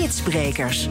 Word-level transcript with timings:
Spitsbrekers. 0.00 0.88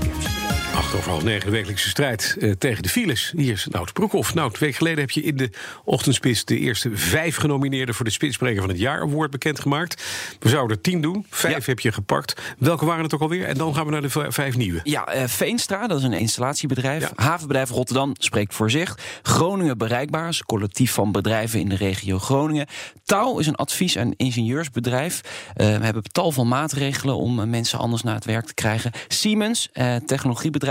Acht 0.79 0.95
over 0.95 1.09
half 1.09 1.23
negen, 1.23 1.45
de 1.45 1.51
wekelijkse 1.51 1.90
strijd 1.90 2.35
eh, 2.40 2.51
tegen 2.51 2.83
de 2.83 2.90
files. 2.90 3.33
Hier 3.35 3.51
is 3.51 3.67
Nout 3.72 3.93
Broekhoff. 3.93 4.33
Nout, 4.33 4.54
een 4.54 4.59
week 4.59 4.75
geleden 4.75 4.99
heb 4.99 5.12
je 5.12 5.21
in 5.21 5.38
de 5.38 5.49
ochtendspits... 5.83 6.45
de 6.45 6.57
eerste 6.57 6.89
vijf 6.93 7.36
genomineerden 7.36 7.95
voor 7.95 8.05
de 8.05 8.11
Spitsbreker 8.11 8.61
van 8.61 8.70
het 8.70 8.79
jaar 8.79 9.02
award 9.02 9.31
bekendgemaakt. 9.31 10.04
We 10.39 10.50
zouden 10.50 10.77
er 10.77 10.84
tien 10.84 11.02
doen, 11.02 11.25
vijf 11.29 11.65
heb 11.65 11.79
je 11.79 11.91
gepakt. 11.91 12.41
Welke 12.57 12.86
waren 12.86 13.04
het 13.04 13.13
ook 13.13 13.21
alweer? 13.21 13.45
En 13.45 13.57
dan 13.57 13.75
gaan 13.75 13.86
we 13.86 13.91
naar 13.91 14.02
de 14.02 14.31
vijf 14.31 14.57
nieuwe. 14.57 14.79
Ja, 14.84 15.05
eh, 15.05 15.27
Veenstra, 15.27 15.88
dat 15.88 15.97
is 15.97 16.04
een 16.04 16.13
installatiebedrijf. 16.13 17.11
Havenbedrijf 17.16 17.70
Rotterdam 17.70 18.14
spreekt 18.18 18.54
voor 18.54 18.71
zich. 18.71 18.98
Groningen 19.21 19.77
Bereikbaar, 19.77 20.27
is 20.27 20.39
een 20.39 20.46
collectief 20.46 20.91
van 20.91 21.11
bedrijven 21.11 21.59
in 21.59 21.70
de 21.70 21.75
regio 21.75 22.20
Groningen. 22.20 22.68
Touw 23.04 23.38
is 23.38 23.48
een 23.48 23.55
advies- 23.55 23.96
en 23.96 24.14
ingenieursbedrijf. 24.18 25.21
Eh, 25.55 25.77
we 25.77 25.86
hebben 25.86 26.04
tal 26.04 26.32
van 26.32 26.48
maatregelen 26.48 27.16
om 27.16 27.39
eh, 27.39 27.46
mensen 27.46 27.80
anders 27.80 28.04
naar 28.04 28.16
het 28.16 28.25
werk 28.25 28.46
te 28.46 28.54
krijgen. 28.54 28.91
Siemens, 29.07 29.70
eh, 29.71 29.96
technologiebedrijf. 29.96 30.67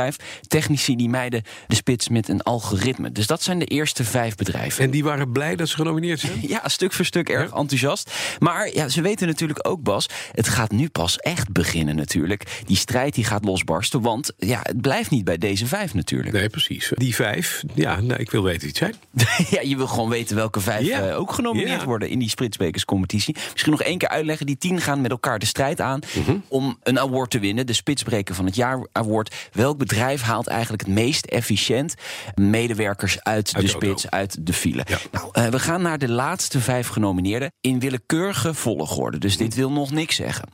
Technici 0.49 0.97
die 0.97 1.09
mijden 1.09 1.43
de 1.67 1.75
spits 1.75 2.09
met 2.09 2.29
een 2.29 2.43
algoritme. 2.43 3.13
Dus 3.13 3.27
dat 3.27 3.43
zijn 3.43 3.59
de 3.59 3.65
eerste 3.65 4.05
vijf 4.05 4.35
bedrijven. 4.35 4.85
En 4.85 4.91
die 4.91 5.05
waren 5.05 5.33
blij 5.33 5.57
dat 5.57 5.69
ze 5.69 5.77
genomineerd 5.77 6.21
zijn? 6.21 6.33
Ja, 6.49 6.69
stuk 6.69 6.93
voor 6.93 7.05
stuk 7.05 7.29
erg 7.29 7.53
enthousiast. 7.53 8.11
Maar 8.39 8.75
ja, 8.75 8.89
ze 8.89 9.01
weten 9.03 9.27
natuurlijk 9.27 9.69
ook, 9.69 9.83
Bas, 9.83 10.07
het 10.33 10.49
gaat 10.49 10.71
nu 10.71 10.89
pas 10.89 11.17
echt 11.17 11.53
beginnen 11.53 11.97
natuurlijk. 11.97 12.63
Die 12.67 12.77
strijd 12.77 13.15
die 13.15 13.25
gaat 13.25 13.45
losbarsten, 13.45 14.01
want 14.01 14.33
ja, 14.39 14.61
het 14.63 14.81
blijft 14.81 15.11
niet 15.11 15.25
bij 15.25 15.39
deze 15.39 15.67
vijf 15.67 15.95
natuurlijk. 15.95 16.33
Nee, 16.33 16.49
precies. 16.49 16.93
Die 16.95 17.15
vijf, 17.15 17.63
ja, 17.75 18.01
nou, 18.01 18.21
ik 18.21 18.31
wil 18.31 18.43
weten 18.43 18.61
wie 18.61 18.69
het 18.69 18.77
zijn. 18.77 18.95
ja, 19.61 19.61
je 19.69 19.77
wil 19.77 19.87
gewoon 19.87 20.09
weten 20.09 20.37
welke 20.37 20.61
vijf 20.61 20.87
Ja. 20.87 21.09
eh, 21.09 21.19
ook 21.19 21.33
genomineerd 21.33 21.81
Ja. 21.81 21.87
worden 21.87 22.09
in 22.09 22.19
die 22.19 22.29
Spritsbrekerscompetitie. 22.29 23.37
Misschien 23.53 23.73
nog 23.73 23.83
één 23.83 23.99
keer 23.99 24.09
uitleggen, 24.09 24.47
die 24.47 24.59
tien 24.59 24.81
gaan 24.81 25.01
met 25.01 25.11
elkaar 25.11 25.39
de 25.39 25.47
strijd 25.47 25.81
aan 25.81 26.01
Mhm. 26.15 26.37
om 26.49 26.79
een 26.83 26.99
award 26.99 27.31
te 27.31 27.39
winnen, 27.39 27.67
de 27.67 27.73
Spitsbreker 27.73 28.35
van 28.35 28.45
het 28.47 28.55
jaar 28.57 28.87
award. 28.93 29.35
Welk 29.53 29.78
bedrijf 29.79 30.23
haalt 30.23 30.47
eigenlijk 30.47 30.83
het 30.83 30.95
meest 30.95 31.27
efficiënt 31.27 31.95
medewerkers 32.35 33.23
uit, 33.23 33.25
Uit 33.55 33.67
de 33.67 33.73
auto. 33.73 33.87
spits, 33.87 34.11
uit 34.11 34.47
de 34.47 34.53
file? 34.53 34.85
Ja. 34.89 34.99
Nou, 35.11 35.29
eh, 35.33 35.47
we 35.47 35.59
gaan 35.59 35.83
naar 35.83 35.99
de 35.99 36.09
laatste 36.09 36.61
vijf 36.61 36.89
genomineerden 36.89 37.53
in 37.61 37.79
willekeurige 37.81 38.55
volgorde. 38.55 39.19
Dus 39.19 39.37
dit 39.37 39.55
wil 39.55 39.73
nog 39.73 39.91
niks 39.91 40.17
zeggen. 40.17 40.49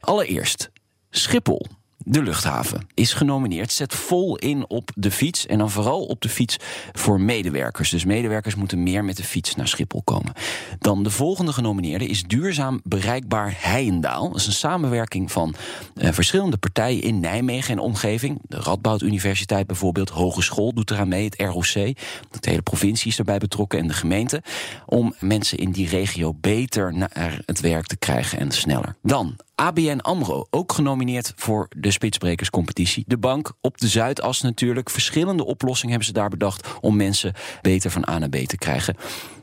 Allereerst 0.00 0.70
Schiphol. 1.10 1.66
De 2.06 2.22
luchthaven 2.22 2.86
is 2.94 3.12
genomineerd. 3.12 3.72
Zet 3.72 3.94
vol 3.94 4.36
in 4.36 4.68
op 4.68 4.90
de 4.94 5.10
fiets. 5.10 5.46
En 5.46 5.58
dan 5.58 5.70
vooral 5.70 6.04
op 6.04 6.20
de 6.20 6.28
fiets 6.28 6.56
voor 6.92 7.20
medewerkers. 7.20 7.90
Dus 7.90 8.04
medewerkers 8.04 8.54
moeten 8.54 8.82
meer 8.82 9.04
met 9.04 9.16
de 9.16 9.24
fiets 9.24 9.54
naar 9.54 9.68
Schiphol 9.68 10.02
komen. 10.02 10.32
Dan 10.78 11.02
de 11.02 11.10
volgende 11.10 11.52
genomineerde 11.52 12.06
is 12.06 12.22
Duurzaam 12.22 12.80
Bereikbaar 12.84 13.54
Heijendaal. 13.56 14.28
Dat 14.28 14.40
is 14.40 14.46
een 14.46 14.52
samenwerking 14.52 15.32
van 15.32 15.54
eh, 15.94 16.12
verschillende 16.12 16.56
partijen 16.56 17.02
in 17.02 17.20
Nijmegen 17.20 17.72
en 17.72 17.78
omgeving. 17.78 18.38
De 18.42 18.56
Radboud 18.56 19.02
Universiteit 19.02 19.66
bijvoorbeeld. 19.66 20.10
Hogeschool 20.10 20.74
doet 20.74 20.90
eraan 20.90 21.08
mee. 21.08 21.24
Het 21.24 21.40
ROC. 21.40 21.72
De 21.72 21.94
hele 22.40 22.62
provincie 22.62 23.10
is 23.10 23.18
erbij 23.18 23.38
betrokken 23.38 23.78
en 23.78 23.86
de 23.86 23.94
gemeente. 23.94 24.42
Om 24.86 25.14
mensen 25.20 25.58
in 25.58 25.70
die 25.70 25.88
regio 25.88 26.34
beter 26.34 26.94
naar 26.94 27.42
het 27.46 27.60
werk 27.60 27.86
te 27.86 27.96
krijgen 27.96 28.38
en 28.38 28.50
sneller. 28.50 28.96
Dan 29.02 29.36
ABN 29.54 29.98
AMRO, 29.98 30.46
ook 30.50 30.72
genomineerd 30.72 31.32
voor 31.36 31.68
de 31.76 31.90
Spitsbrekerscompetitie. 31.90 33.04
De 33.06 33.18
bank 33.18 33.52
op 33.60 33.78
de 33.78 33.88
Zuidas 33.88 34.40
natuurlijk. 34.40 34.90
Verschillende 34.90 35.44
oplossingen 35.44 35.90
hebben 35.90 36.06
ze 36.06 36.20
daar 36.20 36.28
bedacht... 36.28 36.68
om 36.80 36.96
mensen 36.96 37.32
beter 37.62 37.90
van 37.90 38.08
A 38.08 38.18
naar 38.18 38.28
B 38.28 38.36
te 38.36 38.56
krijgen. 38.56 38.96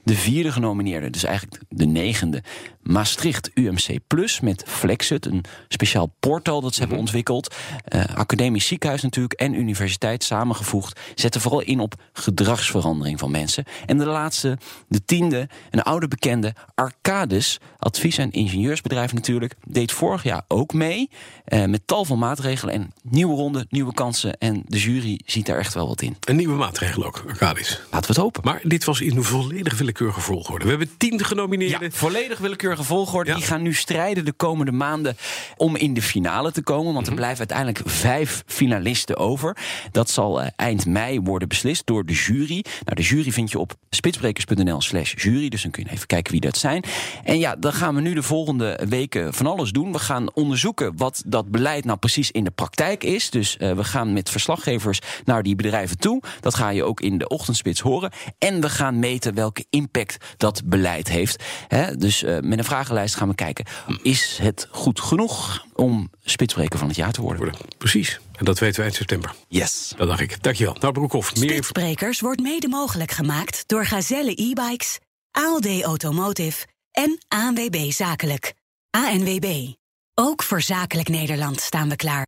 De 0.03 0.15
vierde 0.15 0.51
genomineerde, 0.51 1.09
dus 1.09 1.23
eigenlijk 1.23 1.63
de 1.69 1.85
negende... 1.85 2.43
Maastricht 2.81 3.51
UMC 3.53 3.97
Plus 4.07 4.39
met 4.39 4.63
Flexit, 4.67 5.25
een 5.25 5.43
speciaal 5.67 6.15
portal 6.19 6.61
dat 6.61 6.73
ze 6.73 6.79
hebben 6.79 6.97
ontwikkeld. 6.97 7.55
Eh, 7.83 8.03
academisch 8.15 8.67
ziekenhuis 8.67 9.01
natuurlijk 9.01 9.33
en 9.33 9.53
universiteit 9.53 10.23
samengevoegd. 10.23 10.99
Zetten 11.15 11.41
vooral 11.41 11.61
in 11.61 11.79
op 11.79 11.95
gedragsverandering 12.13 13.19
van 13.19 13.31
mensen. 13.31 13.63
En 13.85 13.97
de 13.97 14.05
laatste, 14.05 14.57
de 14.87 15.05
tiende, 15.05 15.49
een 15.69 15.81
oude 15.81 16.07
bekende, 16.07 16.53
Arcadis, 16.75 17.59
advies- 17.77 18.17
en 18.17 18.31
ingenieursbedrijf 18.31 19.13
natuurlijk, 19.13 19.55
deed 19.67 19.91
vorig 20.01 20.23
jaar 20.23 20.41
ook 20.47 20.73
mee 20.73 21.09
eh, 21.45 21.65
met 21.65 21.81
tal 21.85 22.05
van 22.05 22.19
maatregelen 22.19 22.73
en 22.73 22.93
nieuwe 23.01 23.35
ronde, 23.35 23.65
nieuwe 23.69 23.93
kansen. 23.93 24.37
En 24.37 24.63
de 24.67 24.79
jury 24.79 25.19
ziet 25.25 25.45
daar 25.45 25.57
echt 25.57 25.73
wel 25.73 25.87
wat 25.87 26.01
in. 26.01 26.17
Een 26.19 26.35
nieuwe 26.35 26.55
maatregel 26.55 27.05
ook, 27.05 27.23
Arcadis. 27.27 27.69
Laten 27.69 27.99
we 27.99 28.07
het 28.07 28.15
hopen. 28.15 28.41
Maar 28.43 28.61
dit 28.63 28.83
was 28.83 29.01
in 29.01 29.17
een 29.17 29.23
volledig 29.23 29.77
willekeurige 29.77 30.19
volgorde. 30.19 30.63
We 30.63 30.69
hebben 30.69 30.89
tien 30.97 31.23
genomineerden. 31.25 31.89
Ja, 31.89 31.95
volledig 31.97 32.37
willekeurige 32.37 32.83
volgorde. 32.83 33.29
Ja. 33.29 33.35
Die 33.35 33.45
gaan 33.45 33.61
nu 33.61 33.73
strijden 33.73 34.25
de 34.25 34.31
komende 34.31 34.71
maanden 34.71 35.17
om 35.57 35.75
in 35.75 35.93
de 35.93 36.01
finale 36.01 36.51
te 36.51 36.61
komen. 36.61 36.93
Want 36.93 37.07
er 37.07 37.13
blijven 37.13 37.37
uiteindelijk 37.37 37.81
vijf 37.89 38.43
finalisten 38.45 39.17
over. 39.17 39.57
Dat 39.91 40.09
zal 40.09 40.41
eh, 40.41 40.47
eind 40.55 40.85
mei 40.85 41.19
worden 41.19 41.47
beslist 41.47 41.85
door 41.85 42.05
de 42.05 42.13
jury. 42.13 42.65
Nou, 42.85 42.95
de 42.95 43.01
jury 43.01 43.31
vind 43.31 43.51
je 43.51 43.59
op 43.59 43.73
spitsbrekers.nl 43.89 44.81
slash 44.81 45.13
jury. 45.17 45.49
Dus 45.49 45.61
dan 45.61 45.71
kun 45.71 45.83
je 45.83 45.91
even 45.91 46.07
kijken 46.07 46.31
wie 46.31 46.41
dat 46.41 46.57
zijn. 46.57 46.83
En 47.23 47.39
ja, 47.39 47.55
dan 47.55 47.73
gaan 47.73 47.95
we 47.95 48.01
nu 48.01 48.13
de 48.13 48.23
volgende 48.23 48.79
weken 48.89 49.33
van 49.33 49.45
alles 49.45 49.71
doen. 49.71 49.90
We 49.91 49.99
gaan 49.99 50.33
onderzoeken 50.33 50.97
wat 50.97 51.23
dat 51.25 51.51
beleid 51.51 51.85
nou 51.85 51.97
precies 51.97 52.31
in 52.31 52.43
de 52.43 52.51
praktijk 52.51 53.03
is. 53.03 53.29
Dus 53.29 53.57
eh, 53.57 53.73
we 53.73 53.83
gaan 53.83 54.13
met 54.13 54.29
verslaggevers 54.29 54.99
naar 55.25 55.43
die 55.43 55.55
bedrijven 55.55 55.97
toe. 55.97 56.21
Dat 56.39 56.55
ga 56.55 56.69
je 56.69 56.83
ook 56.83 57.01
in 57.01 57.17
de 57.17 57.27
ochtendspits 57.27 57.79
horen. 57.79 58.11
En 58.37 58.61
we 58.61 58.69
gaan 58.69 58.99
meten 58.99 59.33
welke 59.33 59.65
impact 59.69 60.25
dat 60.37 60.61
beleid 60.65 61.07
heeft. 61.07 61.43
Hè, 61.67 61.97
dus 61.97 62.23
eh, 62.23 62.39
met 62.39 62.57
een 62.57 62.63
vragenlijst 62.63 63.15
gaan 63.15 63.27
we 63.27 63.35
kijken. 63.35 63.65
Is 64.01 64.39
het 64.41 64.67
goed 64.71 64.99
genoeg 64.99 65.65
om 65.73 66.09
spitsbreker 66.23 66.79
van 66.79 66.87
het 66.87 66.95
jaar 66.97 67.11
te 67.11 67.21
worden? 67.21 67.53
Precies. 67.77 68.19
En 68.37 68.45
dat 68.45 68.59
weten 68.59 68.75
we 68.75 68.81
eind 68.81 68.95
september. 68.95 69.33
Yes. 69.47 69.93
Dat 69.97 70.07
dacht 70.07 70.19
ik. 70.19 70.43
Dankjewel. 70.43 70.75
Nou, 70.79 70.93
Broekhoff, 70.93 71.35
meer 71.35 71.49
Spitsbrekers 71.49 72.19
wordt 72.19 72.41
mede 72.41 72.67
mogelijk 72.67 73.11
gemaakt 73.11 73.63
door 73.67 73.85
Gazelle 73.85 74.31
e-bikes, 74.41 74.99
ALD 75.31 75.81
Automotive 75.81 76.67
en 76.91 77.17
ANWB 77.27 77.91
Zakelijk. 77.91 78.53
ANWB. 78.89 79.80
Ook 80.13 80.43
voor 80.43 80.61
Zakelijk 80.61 81.09
Nederland 81.09 81.61
staan 81.61 81.89
we 81.89 81.95
klaar. 81.95 82.25